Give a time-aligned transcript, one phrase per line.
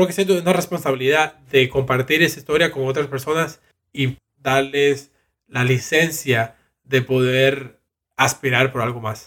[0.00, 3.60] creo que siento una responsabilidad de compartir esa historia con otras personas
[3.92, 5.12] y darles
[5.46, 7.82] la licencia de poder
[8.16, 9.26] aspirar por algo más.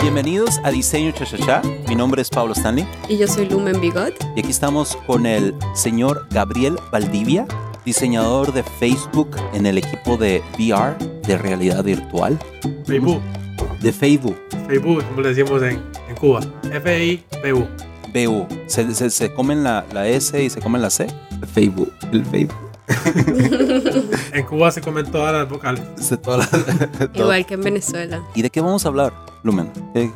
[0.00, 1.60] Bienvenidos a Diseño Chachachá.
[1.90, 2.88] Mi nombre es Pablo Stanley.
[3.06, 4.14] Y yo soy Lumen Bigot.
[4.34, 7.46] Y aquí estamos con el señor Gabriel Valdivia,
[7.84, 10.96] diseñador de Facebook en el equipo de VR,
[11.26, 12.38] de realidad virtual.
[12.86, 13.20] Facebook.
[13.80, 14.36] De Facebook.
[14.68, 16.40] Facebook, como le decimos en, en Cuba.
[16.70, 17.66] F-I-B-U.
[18.12, 18.46] BU.
[18.66, 21.06] ¿Se, se, se comen la, la, S y se comen la C?
[21.52, 21.92] Facebook.
[22.12, 22.56] El Facebook.
[24.32, 25.82] en Cuba se comen todas las vocales.
[26.22, 28.22] Todas las, Igual que en Venezuela.
[28.34, 29.70] ¿Y de qué vamos a hablar, Lumen?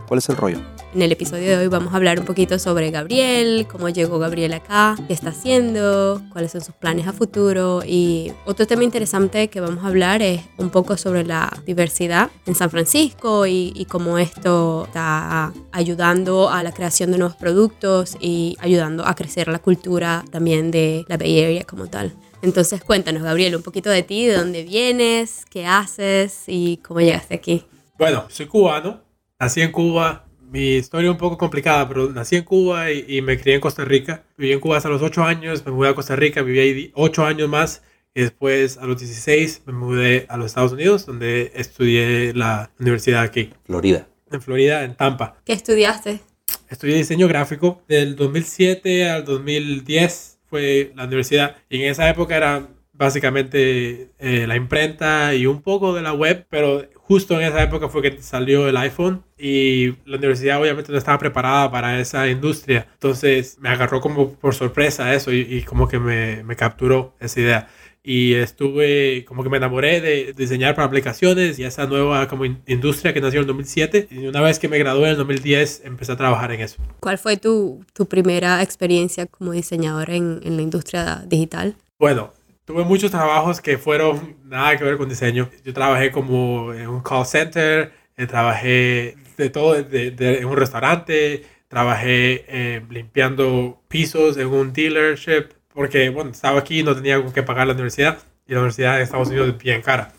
[0.06, 0.58] ¿Cuál es el rollo?
[0.96, 4.54] En el episodio de hoy vamos a hablar un poquito sobre Gabriel, cómo llegó Gabriel
[4.54, 9.60] acá, qué está haciendo, cuáles son sus planes a futuro y otro tema interesante que
[9.60, 14.16] vamos a hablar es un poco sobre la diversidad en San Francisco y, y cómo
[14.16, 20.24] esto está ayudando a la creación de nuevos productos y ayudando a crecer la cultura
[20.30, 22.14] también de la Bay Area como tal.
[22.40, 27.34] Entonces cuéntanos, Gabriel, un poquito de ti, de dónde vienes, qué haces y cómo llegaste
[27.34, 27.66] aquí.
[27.98, 29.02] Bueno, soy cubano,
[29.38, 33.22] nací en Cuba, mi historia es un poco complicada, pero nací en Cuba y, y,
[33.22, 34.24] me crié en Costa Rica.
[34.36, 37.24] Viví en Cuba hasta los 8 años, me mudé a Costa Rica, viví ahí 8
[37.24, 37.82] años más.
[38.14, 43.22] Y después, a los 16, me mudé a los Estados Unidos, donde estudié la universidad
[43.22, 43.52] aquí.
[43.64, 44.08] Florida.
[44.30, 45.36] En Florida, en Tampa.
[45.44, 46.20] ¿Qué estudiaste?
[46.70, 47.82] Estudié diseño gráfico.
[47.88, 51.56] Del 2007 al 2010 fue la universidad.
[51.68, 56.46] Y en esa época era básicamente eh, la imprenta y un poco de la web,
[56.48, 60.98] pero justo en esa época fue que salió el iPhone y la universidad obviamente no
[60.98, 62.88] estaba preparada para esa industria.
[62.94, 67.40] Entonces me agarró como por sorpresa eso y, y como que me, me, capturó esa
[67.40, 67.68] idea.
[68.02, 72.62] Y estuve, como que me enamoré de diseñar para aplicaciones y esa nueva como in
[72.66, 74.08] industria que nació en el 2007.
[74.10, 76.76] Y una vez que me gradué en el 2010, empecé a trabajar en eso.
[77.00, 81.76] ¿Cuál fue tu, tu primera experiencia como diseñador en, en la industria digital?
[81.98, 82.32] Bueno,
[82.66, 85.48] Tuve muchos trabajos que fueron nada que ver con diseño.
[85.64, 90.08] Yo trabajé como en un call center, eh, trabajé de todo, de,
[90.40, 96.82] en un restaurante, trabajé eh, limpiando pisos en un dealership, porque bueno, estaba aquí y
[96.82, 98.18] no tenía con qué pagar la universidad
[98.48, 100.12] y la universidad de Estados Unidos es bien cara.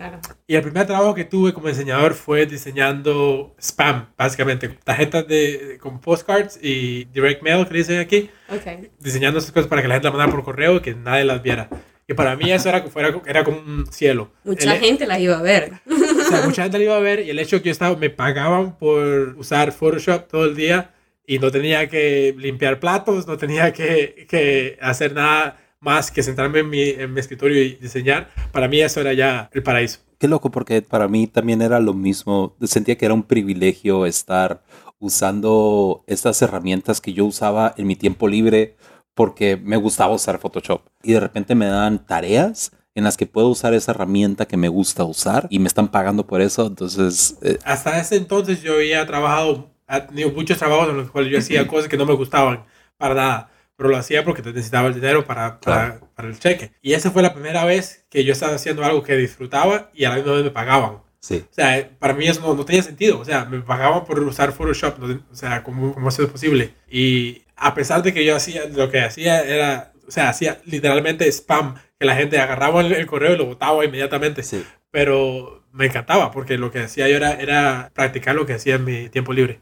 [0.00, 0.18] Claro.
[0.46, 6.00] Y el primer trabajo que tuve como diseñador fue diseñando spam, básicamente, tarjetas de, con
[6.00, 8.30] postcards y direct mail que dicen aquí.
[8.48, 8.90] Okay.
[8.98, 11.42] Diseñando esas cosas para que la gente las mandara por correo y que nadie las
[11.42, 11.68] viera.
[12.08, 14.30] Y para mí eso era, fuera, era como un cielo.
[14.42, 15.72] Mucha el, gente las iba a ver.
[15.86, 18.08] O sea, mucha gente las iba a ver y el hecho que yo estaba, me
[18.08, 20.94] pagaban por usar Photoshop todo el día
[21.26, 26.60] y no tenía que limpiar platos, no tenía que, que hacer nada más que sentarme
[26.60, 30.00] en mi, en mi escritorio y diseñar, para mí eso era ya el paraíso.
[30.18, 32.54] Qué loco, porque para mí también era lo mismo.
[32.62, 34.62] Sentía que era un privilegio estar
[34.98, 38.76] usando estas herramientas que yo usaba en mi tiempo libre
[39.14, 40.82] porque me gustaba usar Photoshop.
[41.02, 44.68] Y de repente me dan tareas en las que puedo usar esa herramienta que me
[44.68, 46.66] gusta usar y me están pagando por eso.
[46.66, 47.38] Entonces...
[47.40, 47.58] Eh.
[47.64, 51.66] Hasta ese entonces yo había trabajado, he tenido muchos trabajos en los cuales yo hacía
[51.66, 52.64] cosas que no me gustaban
[52.98, 56.08] para nada pero lo hacía porque necesitaba el dinero para, para, claro.
[56.14, 56.72] para, el cheque.
[56.82, 60.10] Y esa fue la primera vez que yo estaba haciendo algo que disfrutaba y a
[60.10, 60.98] la misma vez me pagaban.
[61.18, 61.46] Sí.
[61.50, 63.18] O sea, para mí eso no, no tenía sentido.
[63.18, 64.98] O sea, me pagaban por usar Photoshop.
[64.98, 66.74] No, o sea, ¿cómo, ¿cómo eso es posible?
[66.90, 71.26] Y a pesar de que yo hacía, lo que hacía era, o sea, hacía literalmente
[71.32, 74.42] spam, que la gente agarraba el, el correo y lo botaba inmediatamente.
[74.42, 74.62] Sí.
[74.90, 78.84] Pero me encantaba porque lo que hacía yo era, era practicar lo que hacía en
[78.84, 79.58] mi tiempo libre.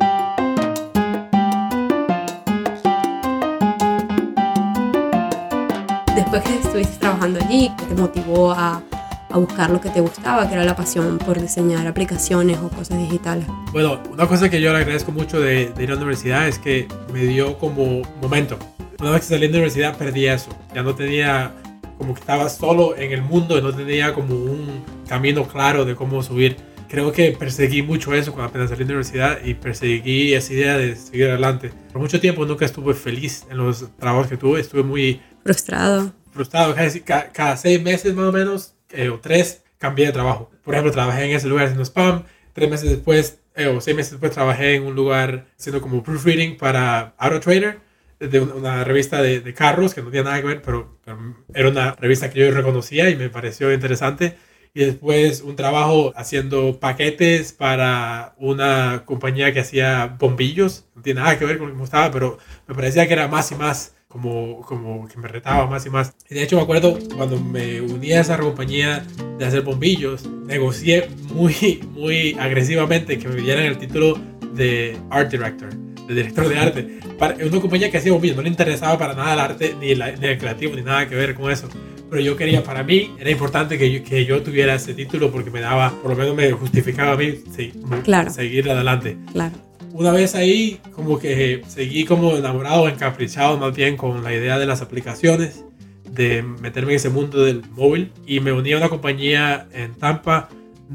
[6.18, 8.82] Después que estuviste trabajando allí, ¿qué te motivó a,
[9.30, 12.98] a, buscar lo que te gustaba, que era la pasión por diseñar aplicaciones o cosas
[12.98, 13.46] digitales?
[13.72, 16.58] Bueno, una cosa que yo le agradezco mucho de, de ir a la universidad es
[16.58, 18.58] que me dio como momento.
[19.00, 20.50] Una vez que salí de la universidad perdí eso.
[20.74, 21.52] Ya no tenía,
[21.96, 26.22] como que estaba solo en el mundo no tenía como un camino claro de cómo
[26.24, 26.56] subir.
[26.88, 30.76] Creo que perseguí mucho eso cuando apenas salí de la universidad y perseguí esa idea
[30.78, 31.70] de seguir adelante.
[31.92, 36.12] Por mucho tiempo nunca estuve feliz en los trabajos que tuve, estuve muy frustrado.
[36.30, 36.74] Frustrado,
[37.06, 40.50] cada, cada seis meses más o menos, eh, o tres, cambié de trabajo.
[40.62, 44.12] Por ejemplo, trabajé en ese lugar haciendo spam, tres meses después, eh, o seis meses
[44.12, 47.80] después, trabajé en un lugar haciendo como proofreading para Auto Trader,
[48.20, 51.68] de una revista de, de, carros que no tenía nada que ver, pero, pero era
[51.68, 54.36] una revista que yo reconocía y me pareció interesante
[54.74, 60.84] y después un trabajo haciendo paquetes para una compañía que hacía bombillos.
[60.94, 63.28] No tiene nada que ver con lo que me gustaba, pero me parecía que era
[63.28, 66.14] más y más como, como que me retaba más y más.
[66.28, 69.04] Y de hecho me acuerdo cuando me uní a esa compañía
[69.38, 74.18] de hacer bombillos, negocié muy, muy agresivamente que me dieran el título
[74.54, 76.98] de Art Director, de director de arte.
[77.18, 80.10] Para una compañía que hacía bombillos, no le interesaba para nada el arte, ni, la,
[80.12, 81.68] ni el creativo, ni nada que ver con eso.
[82.08, 85.50] Pero yo quería, para mí, era importante que yo, que yo tuviera ese título porque
[85.50, 87.74] me daba, por lo menos me justificaba a mí sí,
[88.04, 88.30] Claro.
[88.30, 89.67] seguir adelante Claro.
[89.92, 94.66] Una vez ahí, como que seguí como enamorado, encaprichado más bien con la idea de
[94.66, 95.64] las aplicaciones,
[96.10, 100.48] de meterme en ese mundo del móvil y me uní a una compañía en Tampa,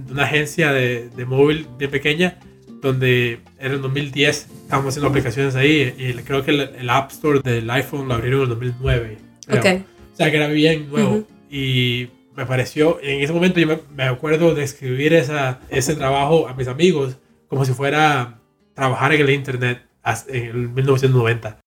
[0.09, 2.39] una agencia de, de móvil bien pequeña,
[2.81, 7.39] donde era en 2010, estábamos haciendo aplicaciones ahí y creo que el, el App Store
[7.39, 9.17] del iPhone lo abrieron en 2009.
[9.47, 9.59] creo.
[9.59, 9.81] Ok.
[10.13, 11.11] O sea, que era bien nuevo.
[11.11, 11.27] Ujú.
[11.49, 16.47] Y me pareció, en ese momento yo me, me acuerdo de escribir esa, ese trabajo
[16.47, 17.17] a mis amigos
[17.47, 18.39] como si fuera
[18.73, 19.85] trabajar en el Internet
[20.27, 21.59] en el 1990.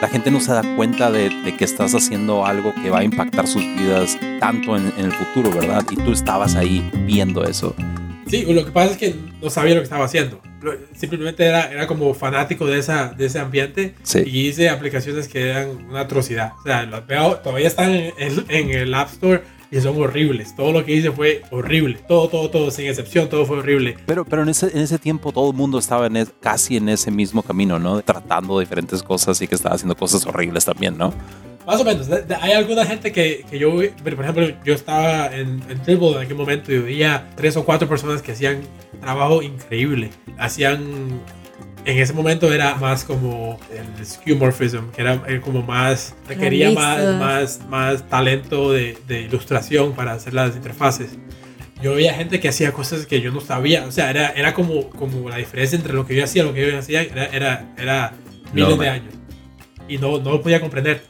[0.00, 3.04] La gente no se da cuenta de, de que estás haciendo algo que va a
[3.04, 5.84] impactar sus vidas tanto en, en el futuro, ¿verdad?
[5.90, 7.74] Y tú estabas ahí viendo eso.
[8.28, 10.40] Sí, lo que pasa es que no sabía lo que estaba haciendo.
[10.94, 14.22] Simplemente era, era como fanático de, esa, de ese ambiente Sí.
[14.24, 16.52] y hice aplicaciones que eran una atrocidad.
[16.60, 20.54] O sea, las veo, todavía están en, en- en el App Store y son horribles.
[20.56, 21.98] Todo lo que hice fue horrible.
[22.08, 23.96] Todo, todo, todo, sin excepción, todo fue horrible.
[24.06, 26.88] Pero, pero en, ese, en ese tiempo todo el mundo estaba en es- casi en
[26.88, 28.00] ese mismo camino, ¿no?
[28.02, 31.12] Tratando diferentes cosas y que estaba haciendo cosas horribles también, ¿no?
[31.66, 32.08] Más o menos.
[32.40, 33.70] Hay alguna gente que, que yo,
[34.02, 37.86] por ejemplo, yo estaba en, en Dribble en aquel momento y veía tres o cuatro
[37.86, 38.62] personas que hacían
[39.02, 40.08] trabajo increíble.
[40.38, 41.20] Hacían,
[41.88, 47.14] en ese momento era más como el skeuomorphism, que era eh, como más, requería más,
[47.16, 51.12] más, más talento de, de ilustración para hacer las interfaces.
[51.82, 53.86] Yo veía gente que hacía cosas que yo no sabía.
[53.86, 56.52] O sea, era, era como, como la diferencia entre lo que yo hacía y lo
[56.52, 57.06] que ellos hacían.
[57.10, 58.12] Era, era, era
[58.52, 58.84] miles Enorme.
[58.84, 59.14] de años.
[59.88, 61.04] Y no, no lo podía comprender.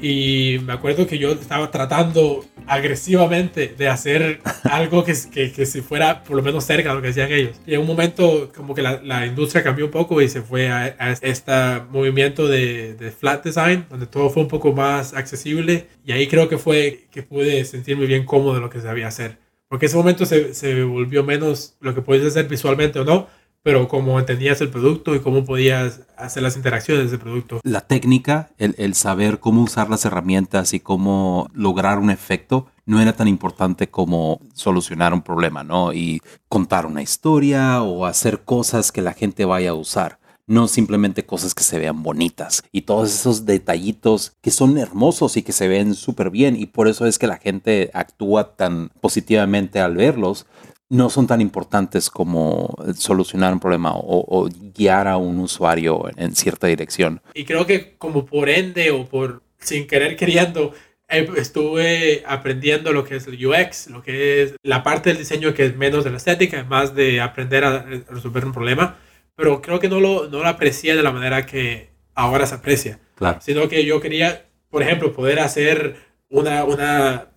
[0.00, 5.80] Y me acuerdo que yo estaba tratando agresivamente de hacer algo que, que, que si
[5.80, 7.60] fuera por lo menos cerca de lo que hacían ellos.
[7.66, 10.68] Y en un momento como que la, la industria cambió un poco y se fue
[10.68, 11.52] a, a este
[11.90, 15.88] movimiento de, de flat design, donde todo fue un poco más accesible.
[16.04, 19.38] Y ahí creo que fue que pude sentirme bien cómodo de lo que sabía hacer.
[19.68, 23.28] Porque ese momento se, se volvió menos lo que podías hacer visualmente o no,
[23.68, 27.60] pero cómo entendías el producto y cómo podías hacer las interacciones del producto.
[27.64, 32.98] La técnica, el, el saber cómo usar las herramientas y cómo lograr un efecto, no
[32.98, 35.92] era tan importante como solucionar un problema, ¿no?
[35.92, 40.18] Y contar una historia o hacer cosas que la gente vaya a usar.
[40.46, 45.42] No simplemente cosas que se vean bonitas y todos esos detallitos que son hermosos y
[45.42, 49.78] que se ven súper bien y por eso es que la gente actúa tan positivamente
[49.78, 50.46] al verlos,
[50.90, 56.34] no son tan importantes como solucionar un problema o, o guiar a un usuario en
[56.34, 57.20] cierta dirección.
[57.34, 60.72] Y creo que como por ende o por sin querer queriendo,
[61.08, 65.54] eh, estuve aprendiendo lo que es el UX, lo que es la parte del diseño
[65.54, 68.98] que es menos de la estética, más de aprender a resolver un problema.
[69.34, 72.98] Pero creo que no lo, no lo aprecié de la manera que ahora se aprecia.
[73.14, 73.40] Claro.
[73.40, 75.96] Sino que yo quería, por ejemplo, poder hacer
[76.28, 77.28] una, una,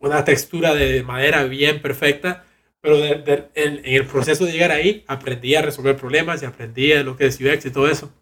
[0.00, 2.45] una textura de madera bien perfecta
[2.86, 6.46] pero de, de, en, en, el proceso de llegar ahí aprendí a resolver problemas y
[6.46, 8.12] aprendí lo que es UX y todo eso.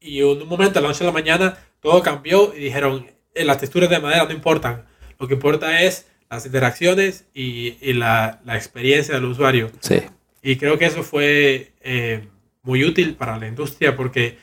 [0.00, 3.44] Y en un momento, a la noche de la mañana, todo cambió y dijeron, eh,
[3.44, 4.84] las texturas de madera no importan,
[5.20, 9.70] lo que importa es las interacciones y, y la, la, experiencia del usuario.
[9.78, 10.02] Sí.
[10.42, 12.26] Y creo que eso fue eh,
[12.62, 14.38] muy útil para la industria porque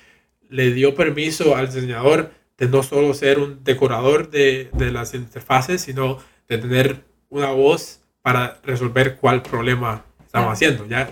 [0.50, 5.82] le dio permiso al diseñador de no solo ser un decorador de, de las interfaces,
[5.82, 10.88] sino de tener una voz para resolver cuál problema estamos haciendo.
[10.88, 11.08] ¿ya?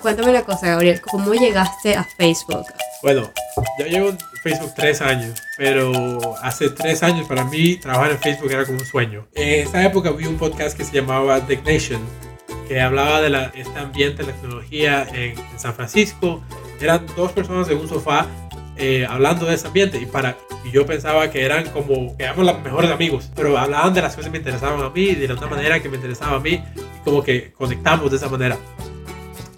[0.00, 2.64] Cuéntame una cosa, Gabriel, ¿cómo llegaste a Facebook?
[3.02, 3.28] Bueno,
[3.80, 8.52] yo llevo en Facebook tres años, pero hace tres años para mí trabajar en Facebook
[8.52, 9.26] era como un sueño.
[9.34, 12.00] En esa época vi un podcast que se llamaba The Nation,
[12.68, 16.40] que hablaba de la, este ambiente de la tecnología en, en San Francisco.
[16.80, 18.26] Eran dos personas en un sofá
[18.76, 22.44] eh, hablando de ese ambiente y para y yo pensaba que eran como que éramos
[22.44, 25.46] los mejores amigos pero hablaban de las cosas que me interesaban a mí de una
[25.46, 28.58] manera que me interesaba a mí y como que conectamos de esa manera.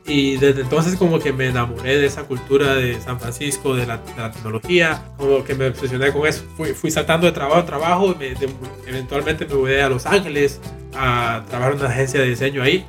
[0.06, 3.98] Y desde entonces como que me enamoré de esa cultura de San Francisco de la,
[3.98, 6.44] de la tecnología como que me obsesioné con eso.
[6.56, 8.48] Fui, fui saltando de trabajo en trabajo me, de,
[8.86, 10.60] eventualmente me mudé a Los Ángeles
[10.94, 12.86] a trabajar en una agencia de diseño ahí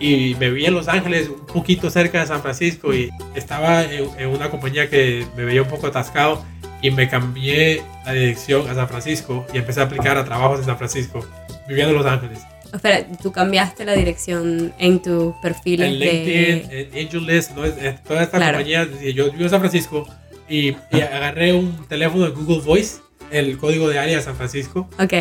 [0.00, 4.08] y me vi en Los Ángeles, un poquito cerca de San Francisco, y estaba en,
[4.18, 6.44] en, una compañía que me veía un poco atascado.
[6.82, 10.66] y me cambié la dirección a San Francisco y empecé a aplicar a trabajos en
[10.66, 11.24] San Francisco,
[11.66, 12.40] viviendo en Los Ángeles.
[12.74, 17.64] Espera, tú cambiaste la dirección en tu perfil En LinkedIn, en AngelList, ¿no?
[17.64, 18.58] en todas estas Claro.
[18.58, 18.88] compañías.
[19.14, 20.06] Yo vivo en San Francisco
[20.48, 22.96] y, y agarré un teléfono de Google Voice,
[23.30, 25.12] el código de área de San Francisco, Ok.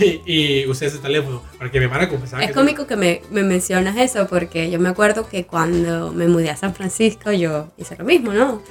[0.00, 0.22] y,
[0.62, 2.42] y usé ese teléfono para que me van a confesar.
[2.42, 6.50] Es cómico que me, me mencionas eso porque yo me acuerdo que cuando me mudé
[6.50, 8.62] a San Francisco yo hice lo mismo, ¿no?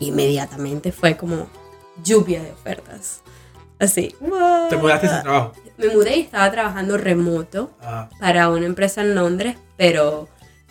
[0.00, 1.48] Inmediatamente fue como
[2.02, 3.22] lluvia de ofertas.
[3.78, 4.14] Así.
[4.70, 5.52] Te mudaste sin trabajo.
[5.76, 10.28] Me mudé y estaba trabajando remoto Ah, para una empresa en Londres, pero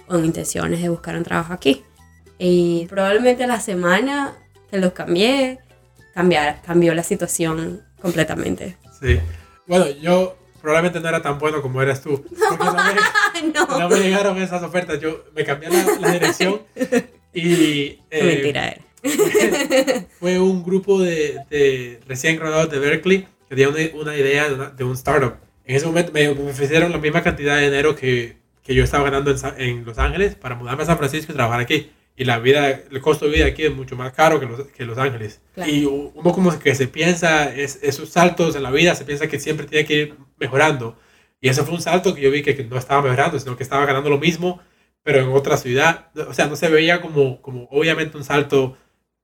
[0.08, 1.84] con intenciones de buscar un trabajo aquí.
[2.39, 4.34] Y probablemente la semana
[4.72, 5.60] que los cambié,
[6.13, 8.77] cambiar, cambió la situación completamente.
[9.01, 9.20] sí.
[9.65, 12.22] Bueno, yo probablemente no era tan bueno como eras tú.
[12.50, 15.00] Porque no me, no, no me llegaron esas ofertas.
[15.00, 16.62] Yo me cambié la, la dirección
[17.34, 18.00] y...
[18.12, 18.67] Eh, mentira
[19.03, 20.05] era.
[20.20, 24.55] fue un grupo de, de recién graduados de Berkeley que tenía una, una idea de,
[24.55, 25.36] una- de un startup.
[25.65, 29.05] En ese momento me, me ofrecieron la misma cantidad de dinero que, que yo estaba
[29.05, 31.91] ganando en, en Los Ángeles para mudarme a San Francisco y trabajar aquí.
[32.15, 34.86] Y la vida, el costo de vida aquí es mucho más caro que Los, que
[34.86, 35.41] Los Ángeles.
[35.55, 35.72] Claro.
[35.72, 39.39] Y uno como que se piensa, es, esos saltos en la vida, se piensa que
[39.39, 40.98] siempre tiene que ir mejorando.
[41.41, 43.63] Y ese fue un salto que yo vi que, que no estaba mejorando, sino que
[43.63, 44.62] estaba ganando lo mismo,
[45.01, 46.12] pero en otra ciudad.
[46.27, 48.77] O sea, no se veía como, como obviamente un salto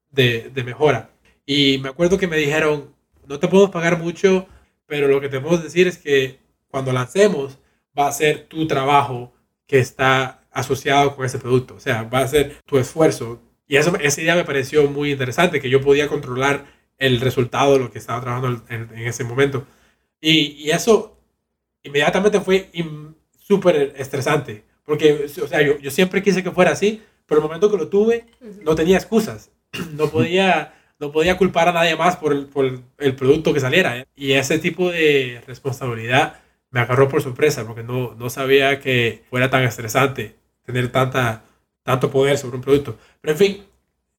[0.09, 1.11] de, de mejora.
[1.45, 2.93] Y me acuerdo que me dijeron,
[3.27, 4.47] no te podemos pagar mucho,
[4.87, 7.59] pero lo que te podemos decir es que cuando lancemos
[7.97, 9.33] va a ser tu trabajo
[9.67, 11.75] que está asociado con ese producto.
[11.75, 13.41] O sea, va a ser tu esfuerzo.
[13.67, 16.65] Y eso, esa idea me pareció muy interesante, que yo podía controlar
[16.97, 19.65] el resultado de lo que estaba trabajando en, en ese momento.
[20.21, 21.17] Y, y eso
[21.83, 22.69] inmediatamente fue
[23.39, 27.69] súper estresante, porque, o sea, yo, yo siempre quise que fuera así, pero el momento
[27.69, 28.25] que lo tuve,
[28.63, 29.51] no tenía excusas.
[29.93, 32.65] No podía, no podía culpar a nadie más por el, por
[32.97, 34.05] el- producto que saliera.
[34.15, 36.39] Y ese tipo de responsabilidad
[36.71, 40.35] me agarró por sorpresa porque no, no sabía que fuera tan estresante
[40.71, 41.43] tener tanta,
[41.83, 42.97] tanto poder sobre un producto.
[43.21, 43.63] Pero en fin,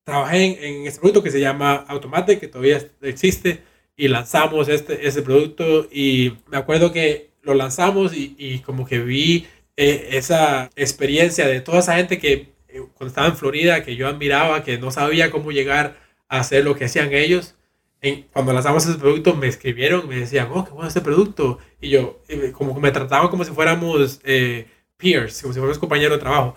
[0.04, 3.62] trabajé en, en este producto que se llama Automate, que todavía existe,
[3.96, 5.88] y lanzamos este, ese producto.
[5.92, 11.60] Y me acuerdo que lo lanzamos y, y como que vi eh, esa experiencia de
[11.60, 12.32] toda esa gente que
[12.68, 15.96] eh, cuando estaba en Florida, que yo admiraba, que no sabía cómo llegar
[16.28, 17.54] a hacer lo que hacían ellos.
[18.02, 21.58] En- cuando lanzamos ese producto me escribieron, me decían, oh, qué bueno este producto.
[21.80, 24.66] Y yo, eh, como que me trataban como si fuéramos eh,
[25.00, 26.54] peers, como si fuéramos compañeros de trabajo.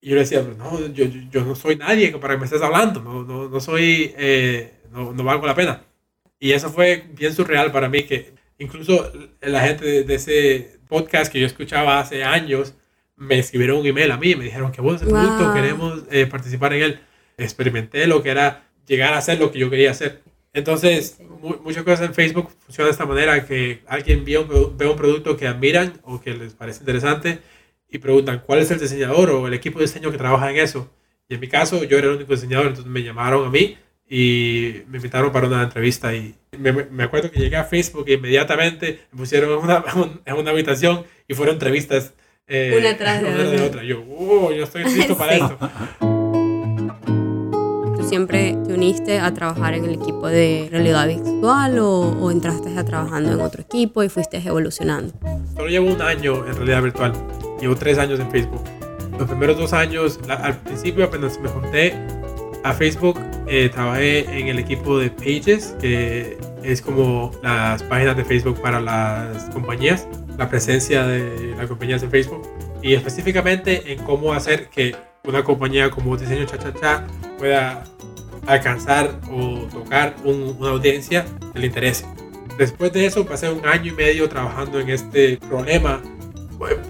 [0.00, 2.62] Y yo le decía, no, yo, yo, yo no soy nadie para que me estés
[2.62, 5.82] hablando, no, no, no soy, eh, no, no valgo la pena.
[6.38, 11.30] Y eso fue bien surreal para mí, que incluso la gente de, de ese podcast
[11.30, 12.74] que yo escuchaba hace años,
[13.16, 15.54] me escribieron un email a mí, me dijeron que bueno ese producto, Wow.
[15.54, 17.00] queremos eh, participar en él.
[17.36, 20.22] Experimenté lo que era llegar a hacer lo que yo quería hacer.
[20.52, 24.86] Entonces, mu- muchas cosas en Facebook funcionan de esta manera, que alguien ve un, ve
[24.88, 27.38] un producto que admiran o que les parece interesante
[27.88, 30.90] y preguntan cuál es el diseñador o el equipo de diseño que trabaja en eso.
[31.28, 33.76] Y en mi caso, yo era el único diseñador, entonces me llamaron a mí
[34.08, 36.12] y me invitaron para una entrevista.
[36.14, 39.84] Y me, me acuerdo que llegué a Facebook e inmediatamente me pusieron en una,
[40.24, 42.12] en una habitación y fueron entrevistas.
[42.48, 43.64] eh, Una tras de una otra.
[43.66, 43.84] otra.
[43.84, 45.40] Yo, "Oh, yo estoy listo para Sí.
[45.42, 46.09] esto.
[48.10, 52.76] ¿Tú siempre te uniste a trabajar en el equipo de realidad virtual o, o entraste
[52.76, 55.14] a trabajando en otro equipo y fuiste evolucionando?
[55.54, 57.12] Solo llevo un año en realidad virtual.
[57.60, 58.62] Llevo tres años en Facebook.
[59.16, 61.94] Los primeros dos años, la- al principio apenas me junté
[62.64, 68.24] a Facebook, eh, trabajé en el equipo de Pages, que es como las páginas de
[68.24, 72.42] Facebook para las compañías, la presencia de las compañías en Facebook
[72.82, 77.06] y específicamente en cómo hacer que una compañía como Diseño Cha Cha
[77.38, 77.84] pueda
[78.46, 82.06] alcanzar o tocar un- una audiencia que le interese.
[82.58, 86.02] Después de eso pasé un año y medio trabajando en este problema,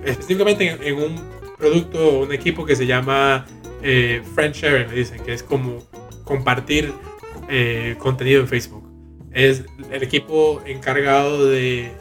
[0.05, 1.21] específicamente en, un
[1.59, 3.47] producto, un equipo que se llama
[3.83, 5.79] eh, Friend Sharing, le dicen, que es como
[6.25, 6.93] compartir
[7.49, 8.87] eh, contenido en Facebook.
[9.33, 11.93] Es el equipo encargado de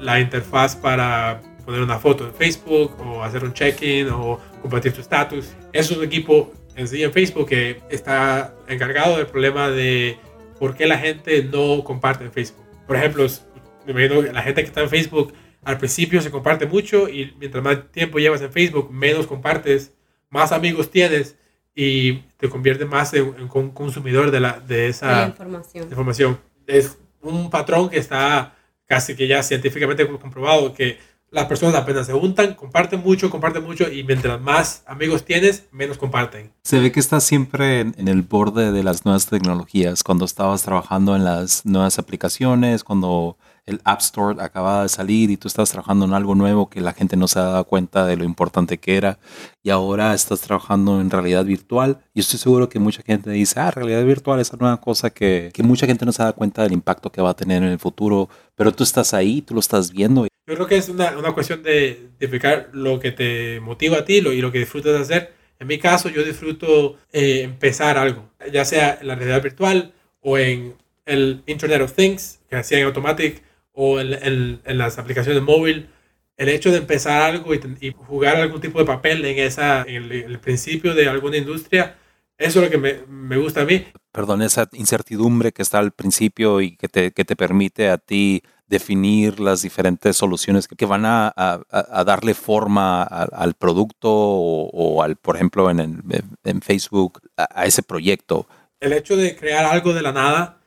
[0.00, 5.00] la interfaz para poner una foto en Facebook o hacer un check-in o compartir tu
[5.00, 5.46] estatus.
[5.74, 10.16] Es un equipo en sí en Facebook que está encargado del problema de
[10.58, 12.64] por qué la gente no comparte en Facebook.
[12.86, 13.42] Por ejemplo, s-
[13.84, 17.34] me imagino que la gente que está en Facebook al principio se comparte mucho y
[17.38, 19.92] mientras más tiempo llevas en Facebook, menos compartes,
[20.30, 21.36] más amigos tienes
[21.74, 25.84] y te conviertes más en, en un consumidor de, la, de De la esa información.
[25.84, 26.38] información.
[26.66, 28.54] Es un patrón que está
[28.86, 30.98] casi que ya científicamente comprobado que
[31.34, 35.98] las personas apenas se juntan, comparten mucho, comparten mucho y mientras más amigos tienes, menos
[35.98, 36.52] comparten.
[36.62, 41.16] Se ve que estás siempre en, el borde de las nuevas tecnologías, cuando estabas trabajando
[41.16, 43.36] en las nuevas aplicaciones, cuando
[43.66, 46.92] el App Store acababa de salir y tú estás trabajando en algo nuevo que la
[46.92, 49.18] gente no se ha dado cuenta de lo importante que era
[49.62, 51.98] y ahora estás trabajando en realidad virtual.
[52.14, 55.64] Y estoy seguro que mucha gente dice, ah, realidad virtual es una cosa que, que
[55.64, 58.28] mucha gente no se da cuenta del impacto que va a tener en el futuro,
[58.54, 60.28] pero tú estás ahí, tú lo estás viendo.
[60.46, 64.20] Yo creo que es una, una cuestión de identificar lo que te motiva a ti
[64.20, 65.34] lo, y lo que disfrutas de hacer.
[65.58, 70.36] En mi caso, yo disfruto eh, empezar algo, ya sea en la realidad virtual o
[70.36, 70.74] en
[71.06, 75.88] el Internet of Things, que hacía en Automatic, o en, en, las aplicaciones móvil,
[76.36, 80.04] el hecho de empezar algo y, y, jugar algún tipo de papel en, esa, en
[80.04, 81.96] el, el, principio de alguna industria,
[82.38, 83.84] eso es lo que me, me, gusta a mí.
[84.12, 88.42] Perdón, esa incertidumbre que está al principio y que te, que te permite a ti
[88.66, 95.02] definir las diferentes soluciones que, van a, a, a, darle forma al producto o, o,
[95.02, 96.02] al, por ejemplo, en, el,
[96.44, 98.46] en Facebook, a ese proyecto.
[98.80, 100.60] El hecho de crear algo de la nada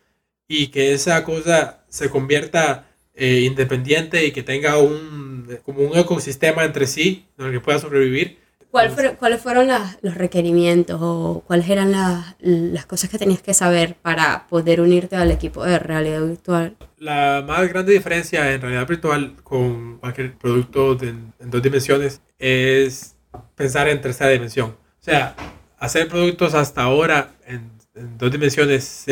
[0.48, 6.63] y que esa cosa se convierta eh, independiente y que tenga un, como un ecosistema
[6.63, 8.38] entre sí en el que pueda sobrevivir.
[8.70, 13.42] ¿Cuál fueron, ¿Cuáles fueron las, los requerimientos o cuáles eran las, las cosas que tenías
[13.42, 16.75] que saber para poder unirte al equipo de realidad virtual?
[17.00, 23.16] La más grande diferencia en realidad virtual con cualquier producto de, en dos dimensiones es
[23.56, 24.70] pensar en tercera dimensión.
[24.70, 25.36] O sea,
[25.77, 27.72] hacer productos hasta ahora en,
[28.18, 29.06] dos dimensiones,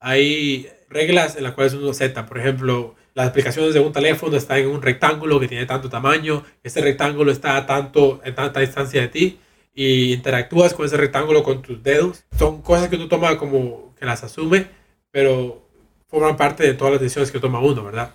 [0.00, 2.26] hay reglas en las cuales uno acepta.
[2.26, 6.44] Por ejemplo, las aplicaciones de un teléfono están en un rectángulo que tiene tanto tamaño,
[6.64, 9.38] este rectángulo está a tanto, en tanta distancia de ti
[9.74, 12.24] y interactúas con ese rectángulo con tus dedos.
[12.36, 14.66] Son cosas que uno toma como que las asume,
[15.12, 15.68] pero
[16.12, 18.12] forman parte de todas las decisiones que toma uno, ¿verdad?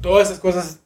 [0.00, 0.78] Todas esas cosas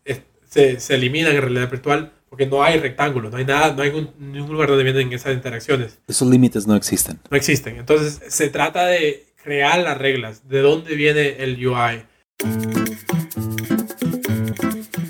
[0.48, 3.90] se, se eliminan en realidad virtual porque no hay rectángulos, no hay nada, no hay
[3.90, 5.98] un, ningún lugar donde vienen esas interacciones.
[6.08, 7.20] Esos límites no existen.
[7.30, 7.76] No existen.
[7.76, 12.06] Entonces se trata de crear las reglas, de dónde viene el UI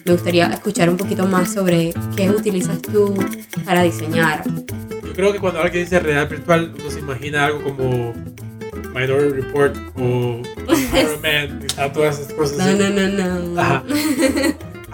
[0.04, 3.14] me gustaría escuchar un poquito más sobre qué utilizas tú
[3.64, 4.42] para diseñar.
[5.04, 8.12] Yo creo que cuando alguien dice realidad virtual, uno se imagina algo como
[8.94, 12.59] Minority Report o Iron Man, y todas esas cosas.
[12.59, 13.85] No, no, no, no.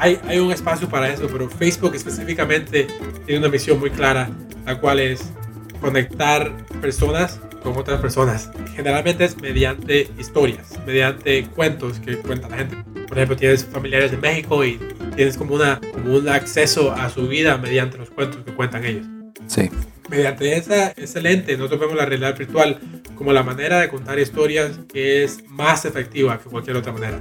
[0.00, 2.86] Hay, hay un espacio para eso, pero Facebook específicamente
[3.26, 4.30] tiene una misión muy clara,
[4.64, 5.32] la cual es
[5.80, 8.50] conectar personas con otras personas.
[8.74, 12.76] Generalmente es mediante historias, mediante cuentos que cuenta la gente.
[13.08, 14.78] Por ejemplo, tienes familiares de México y
[15.16, 19.06] tienes como, una, como un acceso a su vida mediante los cuentos que cuentan ellos.
[19.46, 19.70] Sí.
[20.08, 22.78] Mediante esa excelente, nosotros vemos la realidad virtual
[23.18, 27.18] como la manera de contar historias que es más efectiva que cualquier otra manera.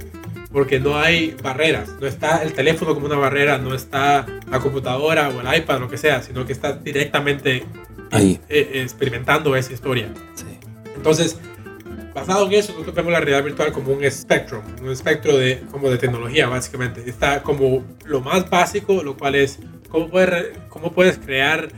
[0.52, 5.28] Porque no hay barreras, no está el teléfono como una barrera, no está la computadora
[5.28, 7.64] o el iPad, lo que sea, sino que está directamente
[8.12, 8.40] Ahí.
[8.48, 10.08] Eh, experimentando esa historia.
[10.34, 10.46] Sí.
[10.94, 11.38] Entonces,
[12.14, 15.90] basado en eso, nosotros vemos la realidad virtual como un espectro, un espectro de, como
[15.90, 17.02] de tecnología, básicamente.
[17.10, 19.58] Está como lo más básico, lo cual es
[19.90, 21.68] cómo puedes, cómo puedes crear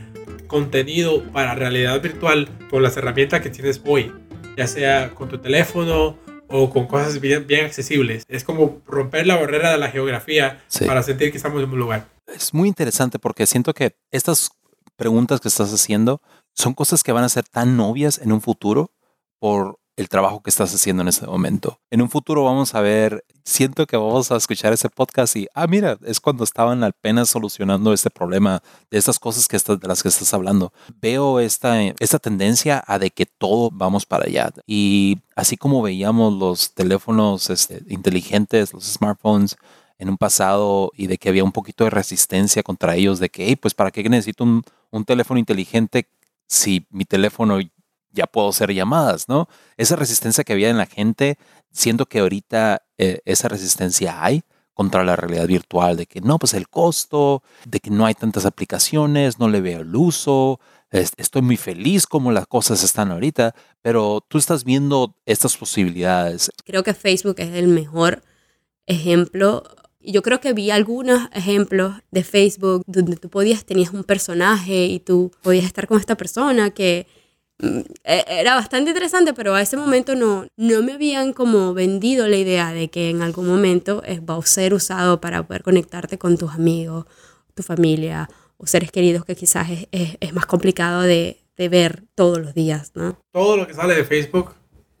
[0.51, 4.11] contenido para realidad virtual con las herramientas que tienes hoy,
[4.57, 6.17] ya sea con tu teléfono
[6.49, 8.25] o con cosas bien, bien accesibles.
[8.27, 10.83] Es como romper la barrera de la geografía Sí.
[10.83, 12.05] para sentir que estamos en un lugar.
[12.27, 14.51] Es muy interesante porque siento que estas
[14.97, 16.21] preguntas que estás haciendo
[16.53, 18.91] son cosas que van a ser tan obvias en un futuro
[19.39, 21.79] por el trabajo que estás haciendo en este momento.
[21.89, 25.67] En un futuro vamos a ver, siento que vamos a escuchar ese podcast y, ah,
[25.67, 30.03] mira, es cuando estaban apenas solucionando este problema de estas cosas que estás, de las
[30.03, 30.73] que estás hablando.
[31.01, 34.51] Veo esta, esta tendencia a de que todo vamos para allá.
[34.67, 39.57] Y así como veíamos los teléfonos este, inteligentes, los smartphones,
[39.99, 43.45] en un pasado y de que había un poquito de resistencia contra ellos, de que,
[43.45, 46.07] hey, pues, ¿para qué necesito un, un teléfono inteligente
[46.47, 47.59] si mi teléfono
[48.13, 49.47] ya puedo hacer llamadas, ¿no?
[49.77, 51.37] Esa resistencia que había en la gente,
[51.71, 54.43] siento que ahorita eh, esa resistencia hay
[54.73, 58.45] contra la realidad virtual, de que no, pues el costo, de que no hay tantas
[58.45, 63.53] aplicaciones, no le veo el uso, es- estoy muy feliz como las cosas están ahorita,
[63.81, 66.51] pero tú estás viendo estas posibilidades.
[66.65, 68.23] Creo que Facebook es el mejor
[68.87, 69.63] ejemplo.
[69.99, 74.99] Yo creo que vi algunos ejemplos de Facebook donde tú podías, tenías un personaje y
[74.99, 77.07] tú podías estar con esta persona que
[78.03, 82.71] era bastante interesante, pero a ese momento no, no me habían como vendido la idea
[82.73, 87.05] de que en algún momento va a ser usado para poder conectarte con tus amigos,
[87.53, 92.03] tu familia o seres queridos que quizás es, es- es más complicado de, de ver
[92.15, 93.17] todos los días, ¿no?
[93.31, 94.53] todo lo que sale de Facebook,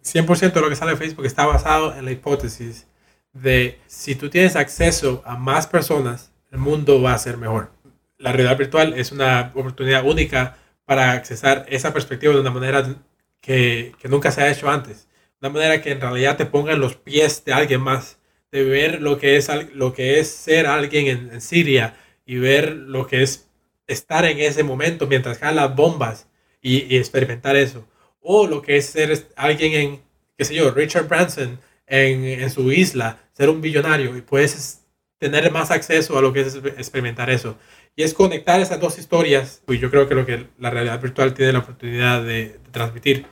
[0.03, 2.87] 100% de lo que sale de Facebook está basado en la hipótesis
[3.33, 7.71] de si tú tienes acceso a más personas el mundo va a ser mejor.
[8.17, 12.95] La realidad virtual es una oportunidad única para accesar esa perspectiva de una manera
[13.41, 15.07] que, que nunca se ha hecho antes.
[15.41, 18.19] Una manera que en realidad te ponga en los pies de alguien más,
[18.51, 23.07] de ver lo que es, lo que es ser alguien en, Siria y ver lo
[23.07, 23.47] que es
[23.87, 26.27] estar en ese momento mientras caen las bombas
[26.61, 27.87] y, y, experimentar eso.
[28.19, 30.01] O lo que es ser alguien en,
[30.37, 34.81] qué sé yo, Richard Branson en, en su isla, ser un billonario y puedes
[35.17, 37.57] tener más acceso a lo que es experimentar eso.
[37.95, 41.33] Y es conectar esas dos historias, y yo creo que lo que la realidad virtual
[41.33, 43.25] tiene la oportunidad de, de transmitir.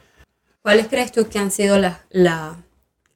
[0.61, 2.57] ¿Cuáles crees tú que han sido las, la,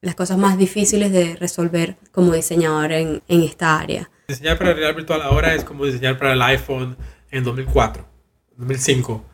[0.00, 4.10] las cosas más difíciles de resolver como diseñador en, en esta área?
[4.28, 6.96] Diseñar para la realidad virtual ahora es como diseñar para el iPhone
[7.30, 8.06] en 2004,
[8.56, 9.24] 2005.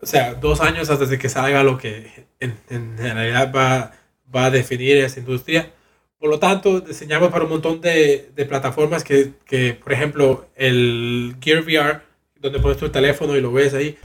[0.00, 3.92] O sea, dos años antes de que salga lo que en, en realidad va,
[4.34, 5.72] va a definir esa industria.
[6.18, 11.36] Por lo tanto, diseñamos para un montón de, de plataformas que, que, por ejemplo, el
[11.40, 12.00] Gear VR,
[12.40, 13.96] donde pones tu teléfono y lo ves ahí,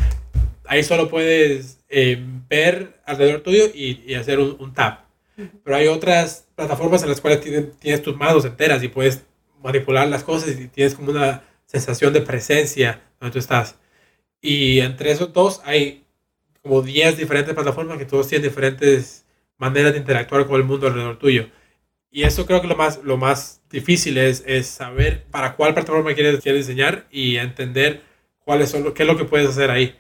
[0.66, 5.06] ahí solo puedes eh, ver alrededor tuyo y, y hacer un, un, tap.
[5.64, 9.24] Pero hay otras plataformas en las cuales tienes, tienes tus manos enteras y puedes
[9.64, 13.76] manipular las cosas y tienes como una sensación de presencia donde tú estás.
[14.40, 16.04] Y entre esos dos hay
[16.62, 19.26] como 10 diferentes plataformas que todos tienen diferentes
[19.58, 21.48] maneras de interactuar con el mundo alrededor tuyo.
[22.16, 26.14] Y eso creo que lo más, lo más difícil es, es saber para cuál plataforma
[26.14, 28.04] quieres, quieres diseñar y entender
[28.46, 29.96] cuáles son, qué es lo que puedes hacer ahí.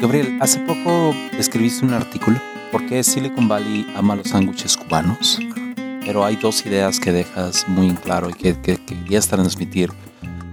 [0.00, 2.40] Gabriel, hace poco escribiste un artículo,
[2.72, 5.38] ¿por qué Silicon Valley ama los sándwiches cubanos?
[5.76, 9.90] Pero hay dos ideas que dejas muy en claro y que, que, que querías transmitir.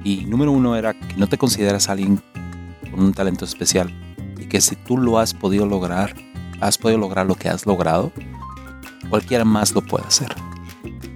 [0.04, 2.22] Y número uno era que no te consideras alguien
[2.91, 3.96] con un talento especial
[4.38, 6.13] y que si tú lo has podido lograr,
[6.60, 8.12] has podido lograr lo que has logrado,
[9.12, 10.30] cualquiera más lo puede hacer.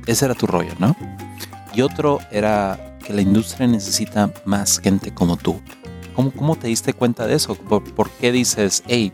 [0.06, 0.96] Ese era tu rollo, ¿no?
[1.74, 5.62] Y otro era que la industria necesita más gente como tú.
[6.14, 7.56] ¿Cómo, te diste cuenta de eso?
[7.56, 9.12] ¿Por, ¿Por, qué dices, hey,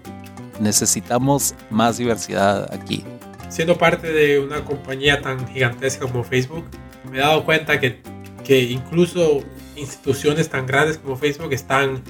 [0.59, 3.03] necesitamos más diversidad aquí?
[3.49, 6.65] Siendo parte de una compañía tan gigantesca como Facebook,
[7.09, 8.01] me he dado cuenta que,
[8.43, 9.41] que incluso
[9.75, 12.03] instituciones tan grandes como Facebook están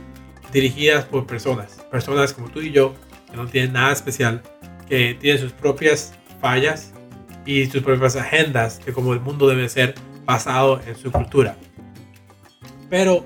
[0.51, 1.71] dirigidas por personas.
[1.89, 2.93] Personas como tú y yo,
[3.29, 4.41] que no tienen nada especial,
[4.89, 6.93] que tienen sus propias fallas
[7.45, 11.55] y sus propias agendas de cómo el mundo debe ser basado en su cultura.
[12.89, 13.25] Pero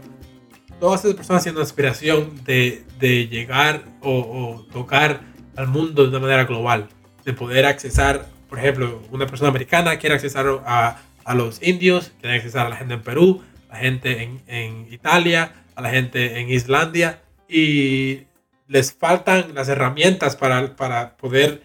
[0.80, 5.22] todas esas personas tienen una aspiración de, de llegar o, o, tocar
[5.56, 6.88] al mundo de una manera global,
[7.24, 12.36] de poder accesar, por ejemplo, una persona americana quiere accesar a, a los indios, quiere
[12.36, 16.40] accesar a la gente en Perú, a la gente en, en Italia, a la gente
[16.40, 18.24] en Islandia y
[18.68, 21.64] les faltan las herramientas para, para poder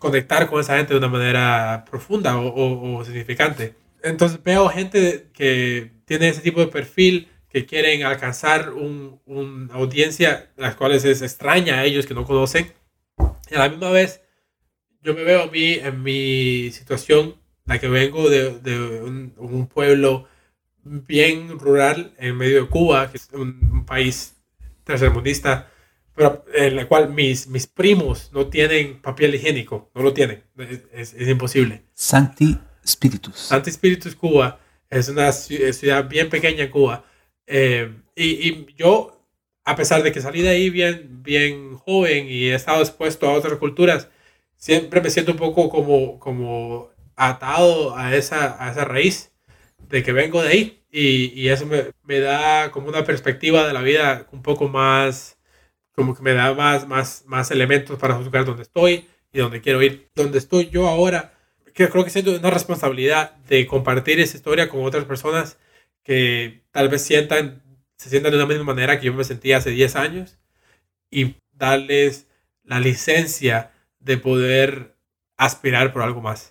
[0.00, 3.74] conectar con esa gente de una manera profunda o, o, o, significante.
[4.02, 10.50] Entonces veo gente que tiene ese tipo de perfil, que quieren alcanzar una un audiencia,
[10.56, 12.72] las cuales es extraña a ellos que no conocen.
[13.50, 14.22] Y a la misma vez,
[15.02, 17.36] yo me veo a mí en mi situación,
[17.66, 20.28] la que vengo de, de un, un, pueblo
[20.82, 24.36] bien rural en medio de Cuba, que es un, un país
[24.84, 25.70] tercermundista,
[26.20, 30.82] pero en la cual mis, mis primos no tienen papel higiénico, no lo tienen, es,
[30.92, 31.84] es, es imposible.
[31.94, 33.36] Sancti Spiritus.
[33.38, 37.06] Sancti Spiritus Cuba es una ciudad bien pequeña en Cuba.
[37.46, 39.24] Eh, y, y, yo,
[39.64, 43.32] a pesar de que salí de ahí bien, bien joven y he estado expuesto a
[43.32, 44.08] otras culturas,
[44.56, 49.32] siempre me siento un poco como, como atado a esa, a esa raíz
[49.88, 50.82] de que vengo de ahí.
[50.92, 55.38] Y, y eso me, me da como una perspectiva de la vida un poco más
[56.00, 59.82] como que me da más, más, más elementos para juzgar dónde estoy y dónde quiero
[59.82, 60.08] ir.
[60.14, 61.34] Donde estoy yo ahora,
[61.74, 65.58] que creo que siento una responsabilidad de compartir esa historia con otras personas
[66.02, 67.62] que tal vez sientan,
[67.98, 70.38] se sientan de una misma manera que yo me sentía hace 10 años
[71.10, 72.28] y darles
[72.64, 74.96] la licencia de poder
[75.36, 76.50] aspirar por algo más.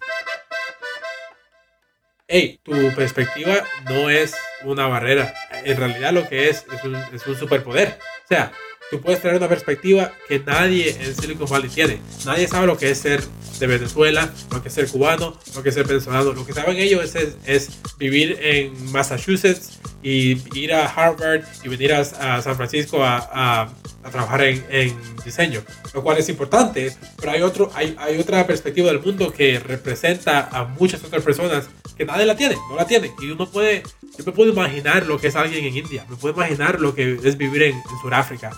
[2.27, 5.33] Hey, tu perspectiva no es una barrera.
[5.65, 7.97] En realidad lo que es es un, es un superpoder.
[8.25, 8.51] O sea,
[8.89, 11.99] tú puedes tener una perspectiva que nadie en Silicon Valley tiene.
[12.25, 13.21] Nadie sabe lo que es ser
[13.59, 16.33] de Venezuela, lo que es ser cubano, lo que es ser venezolano.
[16.33, 21.93] Lo que saben ellos es, es vivir en Massachusetts y ir a Harvard y venir
[21.93, 23.69] a, a San Francisco a, a,
[24.03, 25.61] a trabajar en, en, diseño,
[25.93, 30.47] lo cual es importante, pero hay, otro, hay, hay otra perspectiva del mundo que representa
[30.51, 33.11] a muchas otras personas que nadie la tiene, no la tiene.
[33.21, 33.83] Y uno puede,
[34.17, 37.19] yo me puedo imaginar lo que es alguien en India, me puedo imaginar lo que
[37.21, 38.51] es vivir en, en Sudáfrica,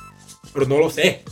[0.53, 1.23] pero no lo sé.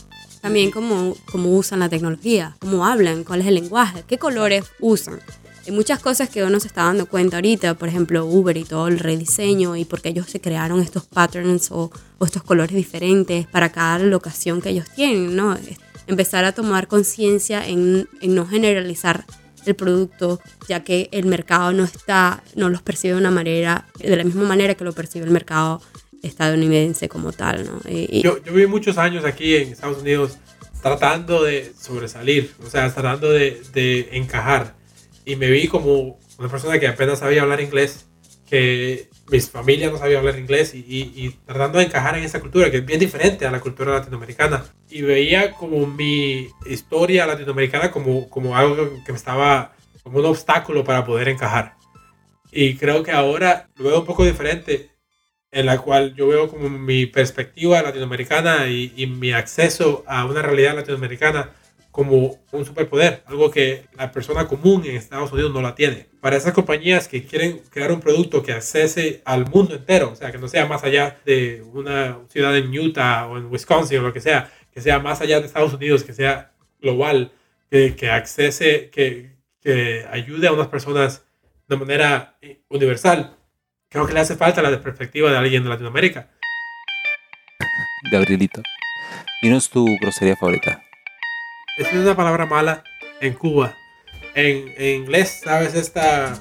[0.42, 5.20] También cómo, cómo usan la tecnología, cómo hablan, cuál es el lenguaje, qué colores usan.
[5.66, 8.88] hay muchas cosas que uno se está dando cuenta ahorita, por ejemplo Uber y todo
[8.88, 13.72] el rediseño y porque ellos se crearon estos patterns o, o estos colores diferentes para
[13.72, 15.58] cada locación que ellos tienen, ¿no?
[16.08, 19.26] Empezar a tomar conciencia en, en no generalizar
[19.66, 24.16] el producto, ya que el mercado no está, no los percibe de una manera, de
[24.16, 25.82] la misma manera que lo percibe el mercado
[26.24, 27.80] estadounidense como tal, ¿no?
[27.90, 30.38] Y, Yo, yo viví muchos años aquí en Estados Unidos
[30.82, 34.76] tratando de sobresalir, o sea, tratando de, de encajar.
[35.26, 38.06] Y me vi como una persona que apenas sabía hablar inglés,
[38.50, 42.40] que mis familias no sabía hablar inglés y, y- y tratando de encajar en esa
[42.40, 44.66] cultura que es bien diferente a la cultura latinoamericana.
[44.90, 50.84] Y veía como mi historia latinoamericana como, como algo que me estaba como un obstáculo
[50.84, 51.76] para poder encajar.
[52.52, 54.89] Y creo que ahora lo veo un poco diferente,
[55.52, 60.76] en la cual yo veo como mi perspectiva latinoamericana y, mi acceso a una realidad
[60.76, 61.52] latinoamericana
[61.92, 66.08] como un superpoder, algo que la persona común en Estados Unidos no la tiene.
[66.22, 70.32] Para esas compañías que quieren crear un producto que accese al mundo entero, o sea,
[70.32, 74.14] que no sea más allá de una ciudad en Utah o en Wisconsin o lo
[74.14, 77.32] que sea, que sea más allá de Estados Unidos, que sea global,
[77.72, 81.26] que, que accese, que, que ayude a unas personas
[81.68, 83.36] de manera eh, universal.
[83.92, 86.28] Creo que le hace falta la perspectiva de alguien de Latinoamérica.
[88.12, 88.62] Gabrielito,
[89.42, 90.84] ¿y no es tu grosería favorita?
[91.78, 92.84] Es una palabra mala
[93.20, 93.76] en Cuba.
[94.36, 96.40] En, en inglés, ¿sabes esta,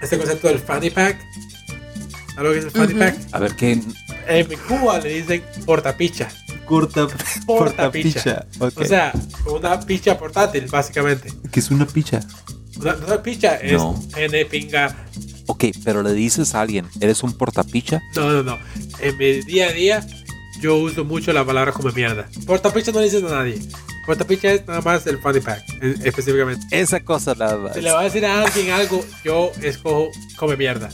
[0.00, 1.18] este concepto del fanny pack?
[2.34, 3.16] ¿Sabes lo que es el fanny pack?
[3.32, 3.78] A ver, ¿qué?
[4.26, 6.28] En Cuba le dicen portapicha.
[6.64, 7.06] Corta,
[7.46, 8.46] Portapicha.
[8.58, 8.72] Ok.
[8.78, 9.12] O sea,
[9.44, 11.30] una picha portátil, básicamente.
[11.52, 12.20] ¿qué es una picha?
[12.80, 14.02] Una, una picha es No.
[14.16, 15.05] N pinga.
[15.48, 18.00] Ok, pero le dices a alguien, ¿eres un portapicha?
[18.14, 18.58] No, no, no.
[19.00, 20.06] En mi día a día,
[20.60, 22.28] yo uso mucho la palabra come mierda.
[22.46, 23.58] Portapicha no le dices a nadie.
[24.04, 26.64] Portapicha es nada más el fanny pack, en- específicamente.
[26.70, 27.72] Esa cosa la...
[27.74, 30.88] Si le va a decir a alguien algo, yo escojo come mierda.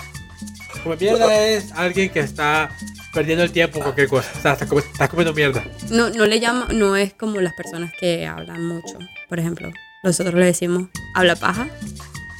[0.83, 2.71] Come mierda es alguien que está
[3.12, 4.29] perdiendo el tiempo con cualquier cosa.
[4.38, 5.62] O sea, está, comi- está comiendo mierda.
[5.91, 8.99] no, no le llama, no es como las personas que hablan mucho.
[9.29, 9.71] Por ejemplo,
[10.03, 11.69] nosotros le decimos, habla paja.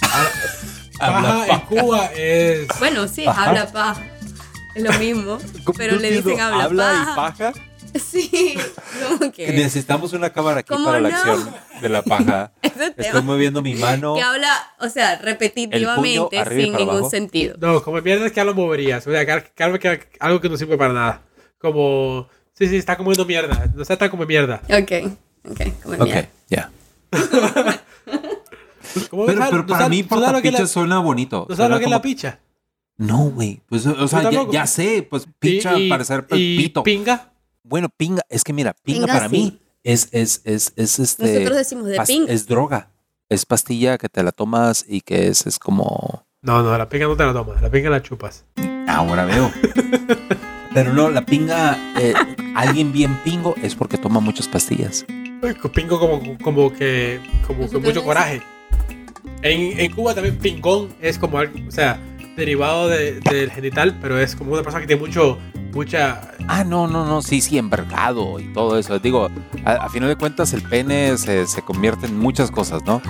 [1.07, 2.69] Paja en Cuba es.
[2.79, 4.03] Bueno, sí, habla paja.
[4.75, 5.39] Es lo mismo,
[5.77, 7.15] pero le dicen habla, paja.
[7.15, 7.53] paja?
[7.95, 8.55] Sí,
[9.19, 9.53] como que.
[9.53, 11.15] Necesitamos una cámara aquí ¿Cómo para la no?
[11.17, 12.53] acción de la paja.
[12.97, 14.15] Estoy moviendo mi mano.
[14.15, 14.49] que habla,
[14.81, 17.11] o sea, repetitivamente y sin ningún abajo.
[17.11, 17.55] sentido.
[17.61, 19.07] No, come mierda es que ya lo moverías.
[19.07, 21.21] O sea, que, que algo, que, algo que no sirve para nada.
[21.59, 22.29] Como.
[22.55, 23.67] Sí, sí, está comiendo mierda.
[23.75, 24.63] No está tan come mierda.
[24.71, 25.13] Ok,
[25.51, 26.29] ok, como Ok, mierda.
[26.49, 26.71] ya.
[29.11, 31.47] ¿Cómo Pero, sabes- pero para mí ¿tú que la- suena bonito.
[31.49, 32.41] ¿No sabes lo que es la picha?
[32.99, 33.61] No, güey.
[33.69, 36.83] Pues, o sea, ya, ya sé, pues picha Y- y- parecer y pito.
[36.83, 37.33] pinga.
[37.65, 39.37] Bueno, pinga, es que mira, pinga, Pinga para sí.
[39.37, 41.35] mí es, es, es, es este.
[41.35, 42.27] Nosotros decimos de pas- ping.
[42.29, 42.91] Es droga.
[43.29, 46.27] Es pastilla que te la tomas y que es, es como.
[46.43, 47.63] No, no, la pinga no te la tomas.
[47.63, 48.45] La pinga la chupas.
[48.89, 49.51] Ahora veo.
[50.75, 52.15] Pero no, la pinga, eh,
[52.55, 55.05] alguien bien pingo es porque toma muchas pastillas.
[55.75, 57.21] Pingo como, como que.
[57.47, 58.43] Como con Nosotros mucho coraje.
[59.43, 61.55] En, en Cuba también pingón es como algo.
[61.67, 61.99] O sea,
[62.37, 65.39] derivado de- del genital, pero es como una persona que tiene mucho.
[65.73, 66.21] Mucha.
[66.49, 68.99] Ah, no, no, no, sí, sí, envergado y todo eso.
[68.99, 69.31] Digo,
[69.65, 73.01] a, a final de cuentas el pene se, se convierte en muchas cosas, ¿no?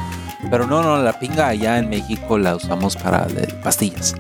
[0.49, 4.15] Pero no, no, la pinga allá en México la usamos para de pastillas.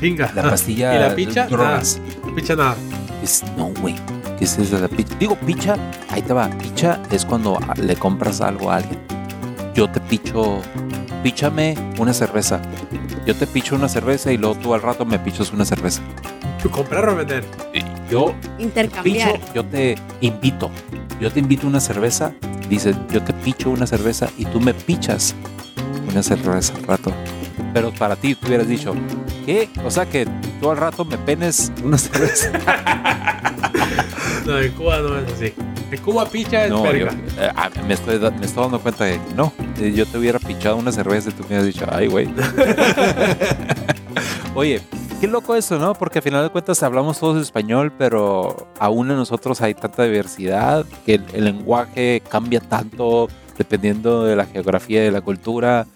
[0.00, 0.32] Pinga.
[0.34, 1.46] La Ah, pastilla ¿Y la picha?
[1.48, 2.00] drogas.
[2.26, 2.76] No picha nada.
[3.22, 3.94] Es- no, güey.
[4.38, 5.14] ¿Qué es eso la picha?
[5.18, 5.76] Digo, picha,
[6.10, 6.48] ahí te va.
[6.50, 9.00] Picha es cuando le compras algo a alguien.
[9.74, 10.62] Yo te picho,
[11.26, 12.62] píchame una cerveza.
[13.26, 16.00] Yo te picho una cerveza y luego tú al rato me pichas una cerveza.
[16.70, 17.44] Comprar o vender.
[18.08, 19.40] Yo picho, Intercambiar.
[19.52, 20.70] yo te invito.
[21.20, 22.32] Yo te invito una cerveza.
[22.70, 25.34] Dices, yo te picho una cerveza y tú me pichas
[26.08, 27.12] una cerveza al rato.
[27.74, 28.94] Pero para ti, tú hubieras dicho,
[29.44, 29.68] ¿qué?
[29.84, 30.28] O sea que
[30.60, 32.52] tú al rato me penes una cerveza.
[34.46, 35.52] No, en Cuba no es así.
[35.90, 37.12] En Cuba picha es No, yo, verga.
[37.38, 39.52] eh, ah, me, estoy, me estoy dando cuenta de que no.
[39.78, 42.26] Eh, Yo te hubiera pichado una cerveza y tú me hubieras dicho, ay, güey.
[44.54, 44.80] Oye,
[45.20, 45.94] qué loco eso, ¿no?
[45.94, 50.84] Porque al final de cuentas hablamos todos español, pero aún en nosotros hay tanta diversidad
[51.04, 55.86] que el, el lenguaje cambia tanto dependiendo de la geografía y de la cultura.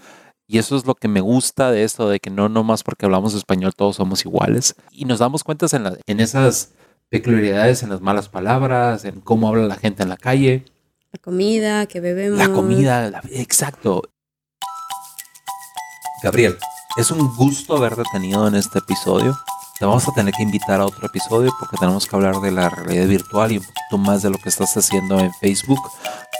[0.47, 3.35] Y eso es lo que me gusta de esto, de que no nomás porque hablamos
[3.35, 4.75] español todos somos iguales.
[4.91, 6.73] Y nos damos cuenta en, la- en esas
[7.11, 10.65] peculiaridades, en las malas palabras, en cómo habla la gente en la calle.
[11.13, 12.39] La comida que bebemos.
[12.39, 14.03] La comida, la- exacto.
[16.23, 16.57] Gabriel,
[16.97, 19.37] es un gusto haberte tenido en este episodio.
[19.79, 22.69] Te vamos a tener que invitar a otro episodio porque tenemos que hablar de la
[22.69, 25.81] realidad virtual y un poquito más de lo que estás haciendo en Facebook,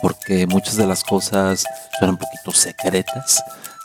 [0.03, 1.65] porque muchas de las cosas
[1.99, 3.43] son un poquito secretas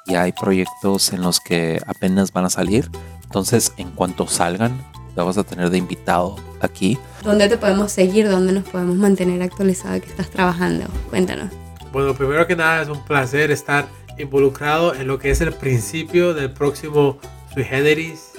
[0.08, 2.92] y hay proyectos en los que apenas van a salir.
[3.24, 4.86] Entonces, en cuanto salgan,
[5.16, 6.98] te vas a tener de invitado aquí.
[7.24, 8.30] ¿Dónde te podemos seguir?
[8.30, 10.86] ¿Dónde nos podemos mantener actualizado que estás trabajando?
[11.10, 11.50] Cuéntanos.
[11.92, 16.34] Bueno, primero que nada es un placer estar involucrado en lo que es el principio
[16.34, 17.18] del próximo
[17.54, 18.32] Sui Generis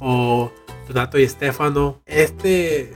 [0.00, 0.50] o
[0.88, 2.00] Donato y Stefano.
[2.06, 2.92] Este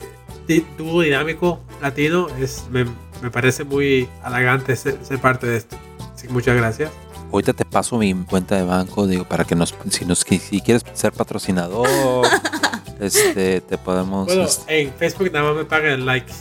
[0.79, 2.87] dúo dinámico latino es, me,
[3.23, 5.77] me parece muy halagante ser, ser, parte de esto.
[6.15, 6.91] Así que muchas gracias.
[7.33, 10.85] Ahorita te paso mi cuenta de banco, digo, para que nos, si, nos, si quieres
[10.95, 12.27] ser patrocinador,
[13.01, 14.27] este, te podemos...
[14.27, 16.33] Bueno, este, en Facebook nada más me pagan likes.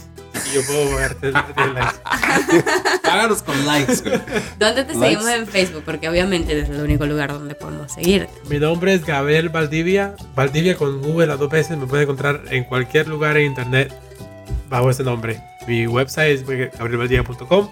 [0.50, 1.96] Y yo puedo verte likes.
[3.02, 4.02] Páganos con likes.
[4.02, 4.20] güey.
[4.58, 4.98] ¿Dónde te Likes.
[5.00, 5.82] seguimos en Facebook?
[5.84, 8.30] Porque obviamente es el único lugar donde podemos seguirte.
[8.48, 10.14] Mi nombre es Gabriel Valdivia.
[10.34, 11.76] Valdivia con V las dos veces.
[11.78, 13.92] Me puede encontrar en cualquier lugar en internet
[14.68, 15.40] bajo ese nombre.
[15.66, 16.46] Mi website es
[16.78, 17.68] gabrielvaldivia.com.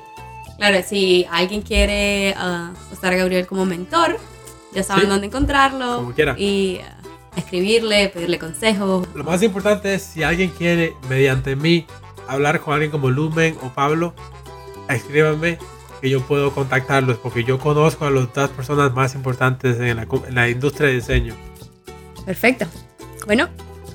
[0.56, 4.16] Claro, si alguien quiere ah, usar a Gabriel como mentor,
[4.72, 5.10] ya saben Sí.
[5.10, 5.96] dónde encontrarlo.
[5.96, 6.34] Como quiera.
[6.38, 6.80] Y
[7.36, 9.06] escribirle, pedirle consejos.
[9.14, 11.86] Lo más importante es si alguien quiere, mediante mí,
[12.28, 14.14] hablar con alguien como Lumen o Pablo,
[14.88, 15.58] escríbanme
[16.00, 20.06] que yo puedo contactarlos porque yo conozco a las dos personas más importantes en la,
[20.28, 21.34] en la industria de diseño.
[22.24, 22.66] Perfecto.
[23.26, 23.48] Bueno,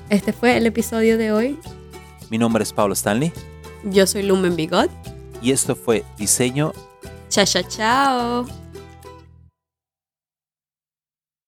[0.08, 1.58] este fue el episodio de hoy.
[2.30, 3.32] Mi nombre es Pablo Stanley
[3.84, 4.90] Yo soy Lumen Bigot.
[5.42, 6.72] y esto fue Diseño
[7.28, 8.69] Chao, chao, chao.